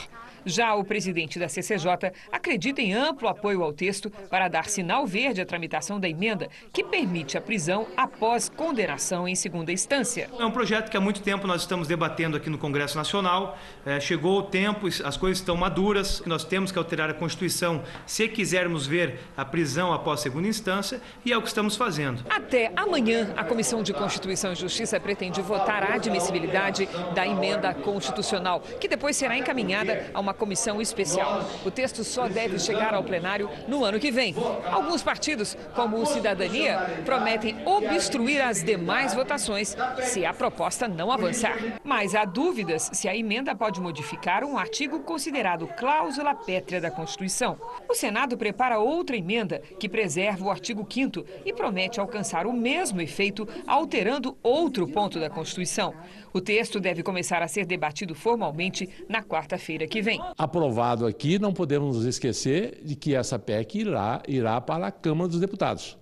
[0.50, 5.42] Já o presidente da CCJ acredita em amplo apoio ao texto para dar sinal verde
[5.42, 10.28] à tramitação da emenda, que permite a prisão após condenação em segunda instância.
[10.40, 13.58] É um projeto que há muito tempo nós estamos debatendo aqui no Congresso Nacional.
[13.86, 18.28] É, chegou o tempo, as coisas estão maduras, nós temos que alterar a Constituição se
[18.28, 22.24] quisermos ver a prisão após segunda instância, e é o que estamos fazendo.
[22.30, 28.62] Até amanhã, a Comissão de Constituição e Justiça pretende votar a admissibilidade da emenda constitucional,
[28.80, 31.44] que depois será encaminhada a uma comissão especial.
[31.66, 34.34] O texto só deve chegar ao plenário no ano que vem.
[34.72, 41.58] Alguns partidos, como o Cidadania, prometem obstruir as demais votações se a proposta não avançar.
[41.84, 47.60] Mas há dúvidas se a emenda pode modificar um artigo considerado cláusula pétrea da Constituição.
[47.90, 53.02] O Senado prepara outra emenda que preserva o artigo 5 e promete alcançar o mesmo
[53.02, 55.94] efeito alterando outro ponto da Constituição.
[56.34, 60.22] O texto deve começar a ser debatido formalmente na quarta-feira que vem.
[60.38, 65.28] Aprovado aqui, não podemos nos esquecer de que essa PEC irá, irá para a Câmara
[65.28, 65.98] dos Deputados.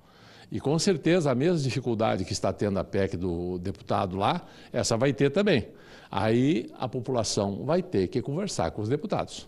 [0.52, 4.96] E com certeza a mesma dificuldade que está tendo a PEC do deputado lá, essa
[4.96, 5.68] vai ter também.
[6.10, 9.48] Aí a população vai ter que conversar com os deputados.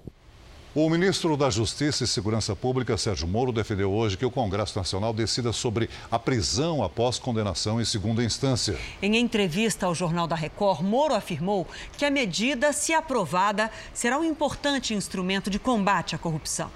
[0.75, 5.11] O ministro da Justiça e Segurança Pública, Sérgio Moro, defendeu hoje que o Congresso Nacional
[5.11, 8.77] decida sobre a prisão após condenação em segunda instância.
[9.01, 14.23] Em entrevista ao Jornal da Record, Moro afirmou que a medida, se aprovada, será um
[14.23, 16.69] importante instrumento de combate à corrupção.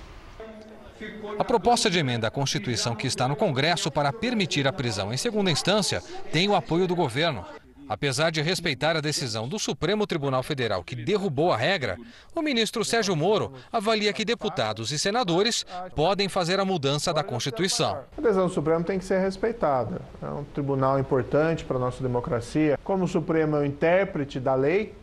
[1.37, 5.17] A proposta de emenda à Constituição que está no Congresso para permitir a prisão em
[5.17, 6.01] segunda instância
[6.31, 7.45] tem o apoio do governo.
[7.87, 11.97] Apesar de respeitar a decisão do Supremo Tribunal Federal que derrubou a regra,
[12.33, 15.65] o ministro Sérgio Moro avalia que deputados e senadores
[15.95, 17.99] podem fazer a mudança da Constituição.
[18.17, 20.01] A decisão do Supremo tem que ser respeitada.
[20.21, 22.79] É um tribunal importante para a nossa democracia.
[22.83, 24.93] Como o Supremo é o intérprete da lei,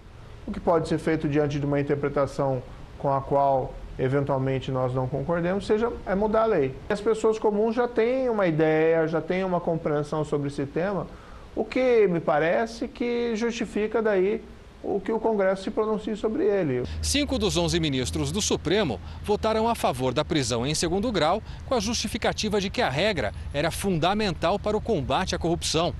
[0.47, 2.63] o que pode ser feito diante de uma interpretação
[2.99, 6.75] com a qual eventualmente nós não concordemos, seja é mudar a lei.
[6.89, 11.07] As pessoas comuns já têm uma ideia, já têm uma compreensão sobre esse tema
[11.55, 14.43] o que me parece que justifica daí
[14.83, 16.85] o que o Congresso se pronuncie sobre ele.
[17.03, 21.75] Cinco dos onze ministros do Supremo votaram a favor da prisão em segundo grau, com
[21.75, 25.95] a justificativa de que a regra era fundamental para o combate à corrupção.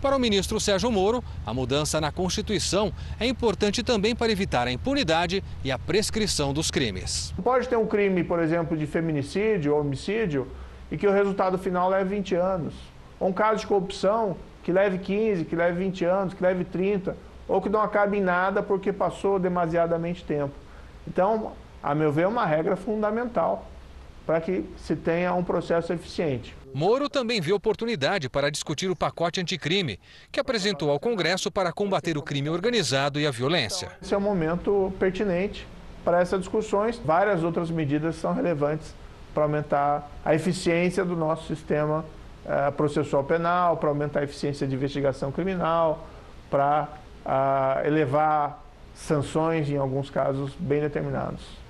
[0.00, 4.72] Para o ministro Sérgio Moro, a mudança na Constituição é importante também para evitar a
[4.72, 7.32] impunidade e a prescrição dos crimes.
[7.44, 10.48] Pode ter um crime, por exemplo, de feminicídio ou homicídio
[10.90, 12.74] e que o resultado final leve 20 anos.
[13.20, 17.16] Ou um caso de corrupção que leve 15, que leve 20 anos, que leve 30,
[17.48, 20.54] ou que não acabe em nada porque passou demasiadamente tempo.
[21.06, 23.66] Então, a meu ver, é uma regra fundamental
[24.24, 26.56] para que se tenha um processo eficiente.
[26.72, 29.98] Moro também vê oportunidade para discutir o pacote anticrime,
[30.30, 33.90] que apresentou ao Congresso para combater o crime organizado e a violência.
[34.00, 35.66] Esse é um momento pertinente
[36.04, 37.00] para essas discussões.
[37.04, 38.94] Várias outras medidas são relevantes
[39.34, 42.04] para aumentar a eficiência do nosso sistema
[42.44, 46.06] uh, processual penal, para aumentar a eficiência de investigação criminal,
[46.50, 46.88] para
[47.24, 48.62] uh, elevar
[48.94, 51.61] sanções em alguns casos bem determinados.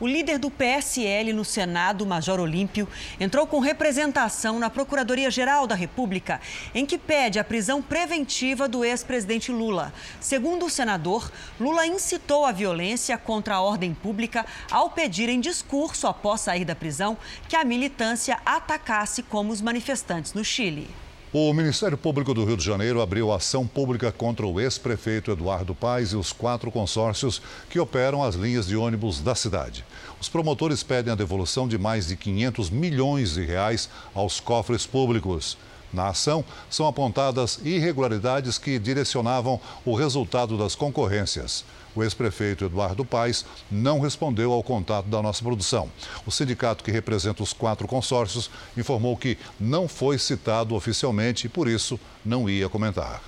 [0.00, 2.88] O líder do PSL no Senado, Major Olímpio,
[3.20, 6.40] entrou com representação na Procuradoria-Geral da República,
[6.74, 9.94] em que pede a prisão preventiva do ex-presidente Lula.
[10.20, 11.30] Segundo o senador,
[11.60, 16.74] Lula incitou a violência contra a ordem pública ao pedir em discurso após sair da
[16.74, 17.16] prisão
[17.48, 21.03] que a militância atacasse como os manifestantes no Chile.
[21.36, 26.12] O Ministério Público do Rio de Janeiro abriu ação pública contra o ex-prefeito Eduardo Paes
[26.12, 29.84] e os quatro consórcios que operam as linhas de ônibus da cidade.
[30.20, 35.58] Os promotores pedem a devolução de mais de 500 milhões de reais aos cofres públicos.
[35.92, 41.64] Na ação, são apontadas irregularidades que direcionavam o resultado das concorrências.
[41.94, 45.90] O ex-prefeito Eduardo Paes não respondeu ao contato da nossa produção.
[46.26, 51.68] O sindicato que representa os quatro consórcios informou que não foi citado oficialmente e, por
[51.68, 53.22] isso, não ia comentar.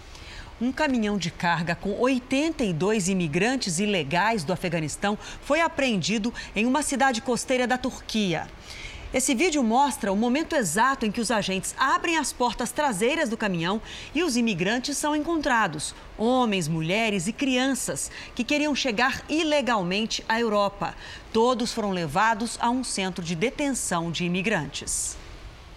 [0.59, 7.21] Um caminhão de carga com 82 imigrantes ilegais do Afeganistão foi apreendido em uma cidade
[7.21, 8.47] costeira da Turquia.
[9.15, 13.37] Esse vídeo mostra o momento exato em que os agentes abrem as portas traseiras do
[13.37, 13.81] caminhão
[14.15, 15.95] e os imigrantes são encontrados.
[16.19, 20.95] Homens, mulheres e crianças que queriam chegar ilegalmente à Europa.
[21.33, 25.17] Todos foram levados a um centro de detenção de imigrantes.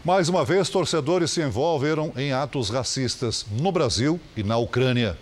[0.04, 5.18] Mais uma vez, torcedores se envolveram em atos racistas no Brasil e na Ucrânia.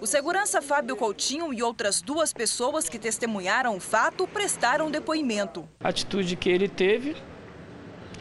[0.00, 5.68] O segurança Fábio Coutinho e outras duas pessoas que testemunharam o fato prestaram depoimento.
[5.80, 7.16] A atitude que ele teve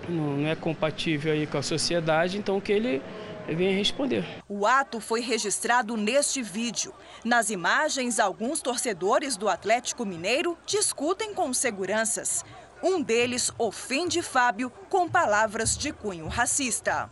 [0.10, 3.02] não é compatível aí com a sociedade, então que ele
[3.48, 4.26] venha responder.
[4.50, 6.94] O ato foi registrado neste vídeo.
[7.24, 12.44] Nas imagens, alguns torcedores do Atlético Mineiro discutem com seguranças.
[12.82, 17.10] Um deles ofende Fábio com palavras de cunho racista.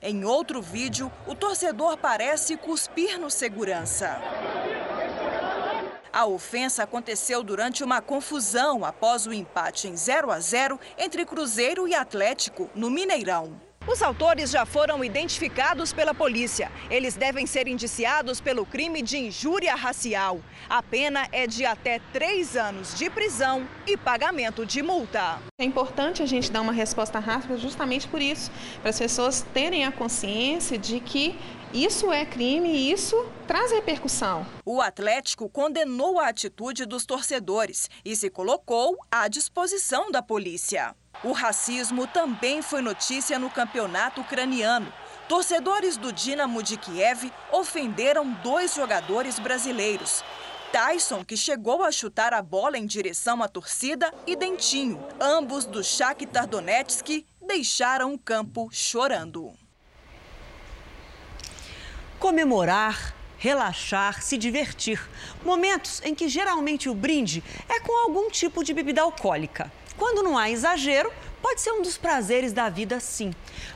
[0.00, 4.20] Em outro vídeo, o torcedor parece cuspir no segurança.
[6.12, 11.86] A ofensa aconteceu durante uma confusão após o empate em 0 a 0 entre Cruzeiro
[11.86, 13.60] e Atlético, no Mineirão.
[13.84, 16.70] Os autores já foram identificados pela polícia.
[16.88, 20.40] Eles devem ser indiciados pelo crime de injúria racial.
[20.70, 25.40] A pena é de até três anos de prisão e pagamento de multa.
[25.58, 29.84] É importante a gente dar uma resposta rápida justamente por isso, para as pessoas terem
[29.84, 31.36] a consciência de que
[31.74, 33.16] isso é crime e isso
[33.48, 34.46] traz repercussão.
[34.64, 40.94] O Atlético condenou a atitude dos torcedores e se colocou à disposição da polícia.
[41.24, 44.92] O racismo também foi notícia no campeonato ucraniano.
[45.28, 50.24] Torcedores do Dinamo de Kiev ofenderam dois jogadores brasileiros.
[50.72, 55.84] Tyson, que chegou a chutar a bola em direção à torcida, e Dentinho, ambos do
[55.84, 59.52] Shakhtar Donetsk, deixaram o campo chorando
[62.22, 65.10] comemorar, relaxar, se divertir.
[65.44, 69.72] Momentos em que geralmente o brinde é com algum tipo de bebida alcoólica.
[70.02, 73.30] Quando não há exagero, pode ser um dos prazeres da vida, sim.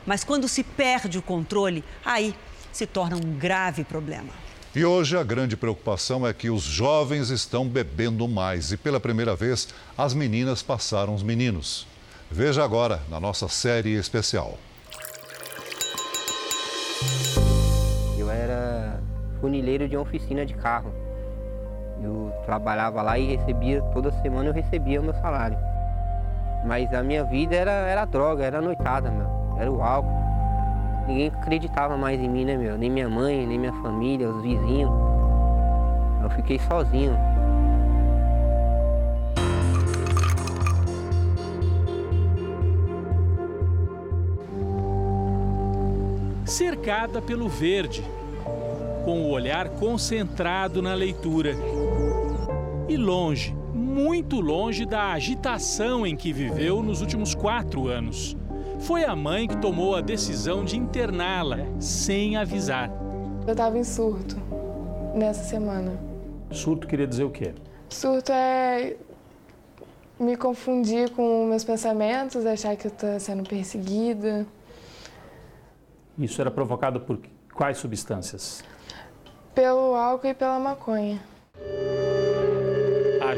[0.05, 2.35] Mas quando se perde o controle, aí
[2.69, 4.33] se torna um grave problema.
[4.75, 9.37] E hoje a grande preocupação é que os jovens estão bebendo mais e pela primeira
[9.37, 11.87] vez as meninas passaram os meninos.
[12.29, 14.59] Veja agora na nossa série especial.
[19.39, 20.91] funileiro de uma oficina de carro.
[22.03, 25.57] Eu trabalhava lá e recebia, toda semana eu recebia o meu salário.
[26.67, 29.57] Mas a minha vida era, era droga, era noitada, meu.
[29.57, 30.11] Era o álcool.
[31.07, 32.77] Ninguém acreditava mais em mim, né, meu?
[32.77, 34.91] Nem minha mãe, nem minha família, os vizinhos.
[36.21, 37.17] Eu fiquei sozinho.
[46.45, 48.03] Cercada pelo verde,
[49.05, 51.55] com o olhar concentrado na leitura.
[52.89, 53.55] E longe,
[53.97, 58.37] muito longe da agitação em que viveu nos últimos quatro anos.
[58.79, 62.91] Foi a mãe que tomou a decisão de interná-la sem avisar.
[63.45, 64.37] Eu estava em surto
[65.15, 65.99] nessa semana.
[66.51, 67.55] Surto queria dizer o quê?
[67.89, 68.95] Surto é
[70.19, 74.45] me confundir com meus pensamentos, achar que eu estou sendo perseguida.
[76.19, 77.19] Isso era provocado por
[77.51, 78.63] quais substâncias?
[79.55, 81.19] Pelo álcool e pela maconha.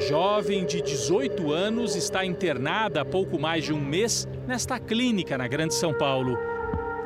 [0.07, 5.45] Jovem de 18 anos está internada há pouco mais de um mês nesta clínica na
[5.45, 6.37] Grande São Paulo.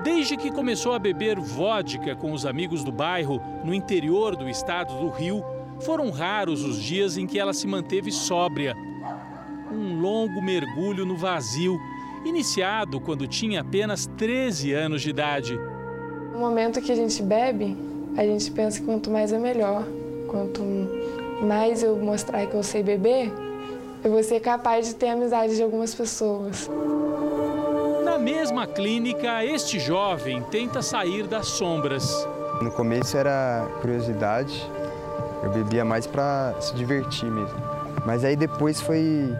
[0.03, 4.93] Desde que começou a beber vodka com os amigos do bairro no interior do estado
[4.99, 5.43] do Rio,
[5.79, 8.75] foram raros os dias em que ela se manteve sóbria.
[9.71, 11.79] Um longo mergulho no vazio,
[12.23, 15.59] iniciado quando tinha apenas 13 anos de idade.
[16.31, 17.75] No momento que a gente bebe,
[18.15, 19.83] a gente pensa que quanto mais é melhor.
[20.27, 20.61] Quanto
[21.43, 23.31] mais eu mostrar que eu sei beber,
[24.03, 26.69] eu vou ser capaz de ter amizade de algumas pessoas.
[28.03, 32.27] Na mesma clínica, este jovem tenta sair das sombras.
[32.61, 34.69] No começo era curiosidade,
[35.43, 37.57] eu bebia mais para se divertir mesmo.
[38.05, 39.33] Mas aí depois foi,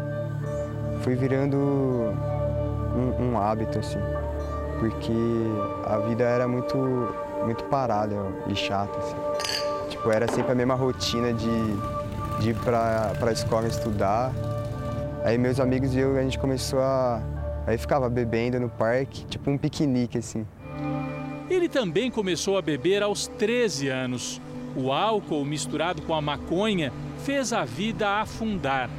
[1.01, 3.99] foi virando um, um hábito, assim,
[4.79, 5.13] porque
[5.85, 6.77] a vida era muito
[7.43, 8.15] muito parada
[8.47, 8.97] e chata.
[8.97, 9.15] Assim.
[10.03, 14.33] Tipo, era sempre a mesma rotina de, de ir pra, pra escola estudar.
[15.23, 17.21] Aí meus amigos e eu, a gente começou a...
[17.65, 20.45] Aí ficava bebendo no parque, tipo um piquenique, assim.
[21.49, 24.41] Ele também começou a beber aos 13 anos.
[24.75, 28.89] O álcool misturado com a maconha fez a vida afundar.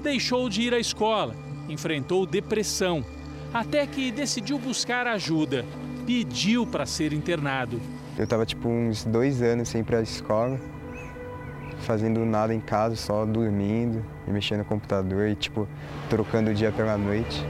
[0.00, 1.34] Deixou de ir à escola,
[1.68, 3.04] enfrentou depressão,
[3.52, 5.64] até que decidiu buscar ajuda.
[6.06, 7.80] Pediu para ser internado
[8.22, 10.56] Eu tava tipo uns dois anos sem ir pra escola,
[11.78, 15.66] fazendo nada em casa, só dormindo e mexendo no computador e tipo
[16.08, 17.44] trocando o dia pela noite.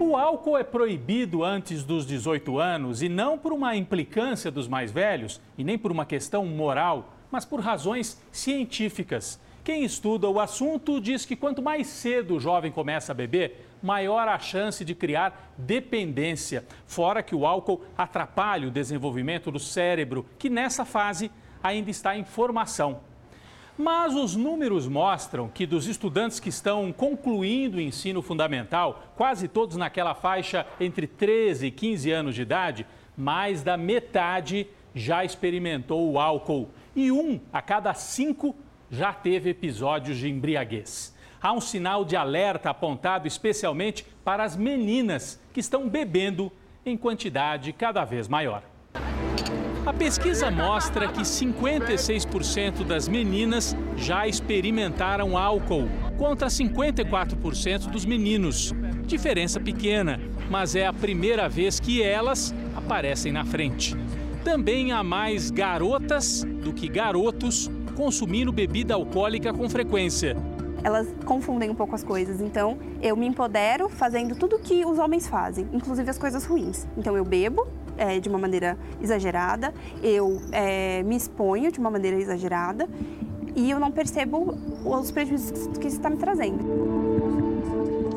[0.00, 4.90] O álcool é proibido antes dos 18 anos e não por uma implicância dos mais
[4.90, 9.38] velhos e nem por uma questão moral, mas por razões científicas.
[9.62, 14.28] Quem estuda o assunto diz que quanto mais cedo o jovem começa a beber, maior
[14.28, 16.64] a chance de criar dependência.
[16.86, 21.30] Fora que o álcool atrapalha o desenvolvimento do cérebro, que nessa fase
[21.62, 23.00] ainda está em formação.
[23.76, 29.76] Mas os números mostram que dos estudantes que estão concluindo o ensino fundamental, quase todos
[29.76, 36.18] naquela faixa entre 13 e 15 anos de idade, mais da metade já experimentou o
[36.18, 38.54] álcool e um a cada cinco
[38.90, 41.16] já teve episódios de embriaguez.
[41.42, 46.52] Há um sinal de alerta apontado especialmente para as meninas que estão bebendo
[46.84, 48.62] em quantidade cada vez maior.
[49.86, 55.88] A pesquisa mostra que 56% das meninas já experimentaram álcool,
[56.18, 58.74] contra 54% dos meninos.
[59.06, 60.20] Diferença pequena,
[60.50, 63.96] mas é a primeira vez que elas aparecem na frente.
[64.44, 70.36] Também há mais garotas do que garotos consumindo bebida alcoólica com frequência.
[70.82, 75.28] Elas confundem um pouco as coisas, então eu me empodero fazendo tudo que os homens
[75.28, 76.86] fazem, inclusive as coisas ruins.
[76.96, 77.66] Então eu bebo
[77.96, 82.88] é, de uma maneira exagerada, eu é, me exponho de uma maneira exagerada
[83.54, 87.10] e eu não percebo os prejuízos que isso está me trazendo.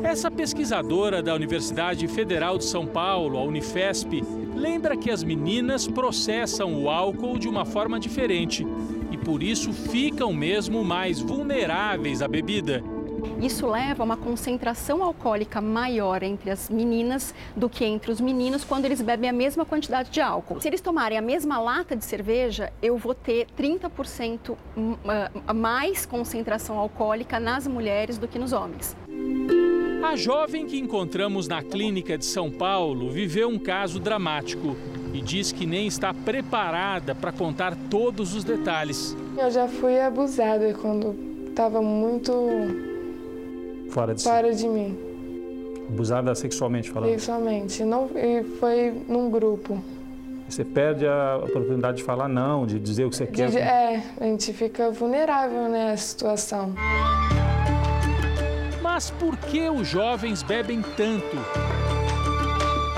[0.02, 4.22] Essa pesquisadora da Universidade Federal de São Paulo, a Unifesp,
[4.54, 8.66] lembra que as meninas processam o álcool de uma forma diferente
[9.14, 12.82] e por isso ficam mesmo mais vulneráveis à bebida.
[13.40, 18.64] Isso leva a uma concentração alcoólica maior entre as meninas do que entre os meninos
[18.64, 20.60] quando eles bebem a mesma quantidade de álcool.
[20.60, 24.56] Se eles tomarem a mesma lata de cerveja, eu vou ter 30%
[25.54, 28.96] mais concentração alcoólica nas mulheres do que nos homens.
[30.02, 34.76] A jovem que encontramos na clínica de São Paulo viveu um caso dramático
[35.14, 39.16] e diz que nem está preparada para contar todos os detalhes.
[39.38, 41.14] Eu já fui abusada quando
[41.48, 42.32] estava muito
[43.90, 44.98] fora de, fora de mim.
[45.88, 47.10] Abusada sexualmente falando?
[47.10, 47.84] Sexualmente.
[47.84, 49.80] Não, e foi num grupo.
[50.48, 53.50] Você perde a oportunidade de falar não, de dizer o que você quer.
[53.50, 56.74] De, é, a gente fica vulnerável nessa né, situação.
[58.82, 61.83] Mas por que os jovens bebem tanto?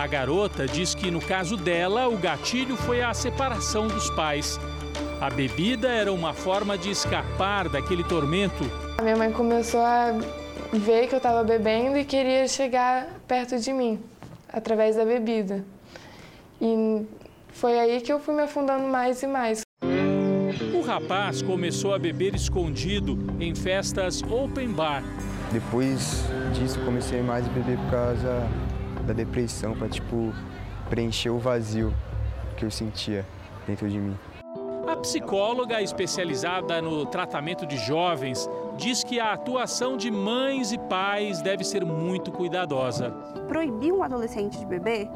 [0.06, 4.56] A garota diz que no caso dela, o gatilho foi a separação dos pais.
[5.20, 8.62] A bebida era uma forma de escapar daquele tormento.
[8.98, 10.12] A minha mãe começou a
[10.72, 13.98] ver que eu estava bebendo e queria chegar perto de mim,
[14.52, 15.64] através da bebida.
[16.60, 17.04] E
[17.48, 19.62] foi aí que eu fui me afundando mais e mais.
[20.72, 25.02] O rapaz começou a beber escondido em festas open bar
[25.52, 28.48] depois disso, comecei mais a beber por causa
[29.06, 30.32] da depressão, para tipo
[30.90, 31.94] preencher o vazio
[32.56, 33.24] que eu sentia
[33.66, 34.16] dentro de mim.
[34.86, 41.42] A psicóloga especializada no tratamento de jovens diz que a atuação de mães e pais
[41.42, 43.10] deve ser muito cuidadosa.
[43.48, 45.08] Proibir um adolescente de beber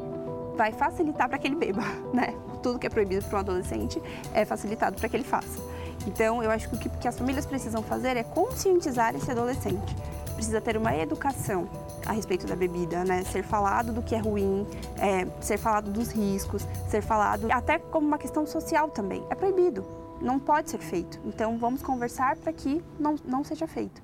[0.55, 1.83] vai facilitar para que ele beba,
[2.13, 2.35] né?
[2.61, 4.01] Tudo que é proibido para um adolescente
[4.33, 5.59] é facilitado para que ele faça.
[6.05, 9.95] Então, eu acho que o que as famílias precisam fazer é conscientizar esse adolescente
[10.41, 11.69] precisa ter uma educação
[12.03, 13.23] a respeito da bebida, né?
[13.23, 14.65] Ser falado do que é ruim,
[14.97, 19.23] é, ser falado dos riscos, ser falado até como uma questão social também.
[19.29, 19.85] É proibido,
[20.19, 21.19] não pode ser feito.
[21.23, 24.01] Então vamos conversar para que não, não seja feito.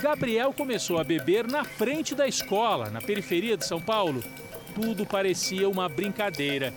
[0.00, 4.22] Gabriel começou a beber na frente da escola, na periferia de São Paulo.
[4.76, 6.72] Tudo parecia uma brincadeira.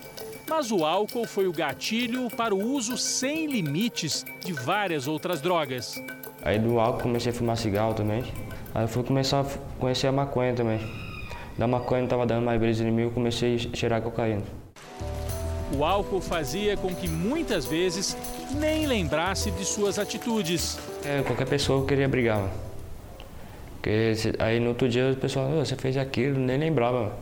[0.50, 6.02] Mas o álcool foi o gatilho para o uso sem limites de várias outras drogas.
[6.44, 8.24] Aí do álcool comecei a fumar cigarro também.
[8.76, 9.46] Aí eu fui começar a
[9.80, 10.82] conhecer a maconha também.
[11.58, 14.44] Da maconha não estava dando mais brisa em mim, eu comecei a cheirar cocaína.
[15.74, 18.18] O álcool fazia com que muitas vezes
[18.54, 20.78] nem lembrasse de suas atitudes.
[21.06, 22.52] É, qualquer pessoa queria brigar, mano.
[23.76, 27.14] Porque aí no outro dia o pessoal, oh, você fez aquilo, nem lembrava.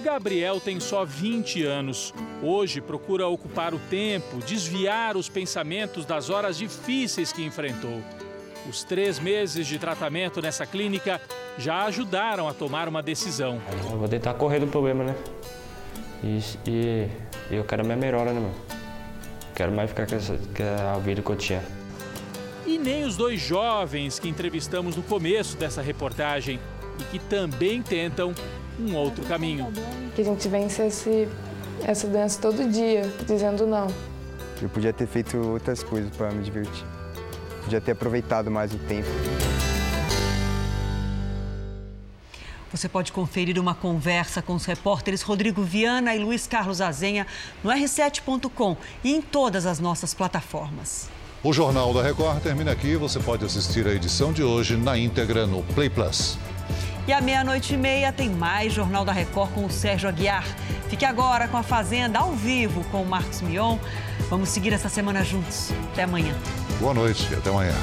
[0.00, 2.14] Gabriel tem só 20 anos.
[2.40, 8.00] Hoje procura ocupar o tempo, desviar os pensamentos das horas difíceis que enfrentou.
[8.68, 11.18] Os três meses de tratamento nessa clínica
[11.56, 13.58] já ajudaram a tomar uma decisão.
[13.90, 15.14] Eu vou tentar correr do problema, né?
[16.22, 17.08] E, e,
[17.50, 18.54] eu quero a minha melhora, né, mano?
[19.54, 21.62] Quero mais ficar com, essa, com a vida que eu tinha.
[22.66, 26.60] E nem os dois jovens que entrevistamos no começo dessa reportagem
[27.00, 28.34] e que também tentam
[28.78, 29.72] um outro caminho.
[30.14, 31.26] Que a gente vencesse
[31.82, 33.86] essa doença todo dia, dizendo não.
[34.60, 36.97] Eu podia ter feito outras coisas para me divertir.
[37.68, 39.10] Podia ter aproveitado mais o tempo.
[42.72, 47.26] Você pode conferir uma conversa com os repórteres Rodrigo Viana e Luiz Carlos Azenha
[47.62, 51.10] no r7.com e em todas as nossas plataformas.
[51.44, 52.96] O Jornal da Record termina aqui.
[52.96, 56.38] Você pode assistir a edição de hoje na íntegra no Play Plus.
[57.06, 60.46] E à meia-noite e meia tem mais Jornal da Record com o Sérgio Aguiar.
[60.88, 63.76] Fique agora com a Fazenda ao vivo com o Marcos Mion.
[64.28, 65.70] Vamos seguir essa semana juntos.
[65.92, 66.34] Até amanhã.
[66.80, 67.74] Boa noite e até amanhã.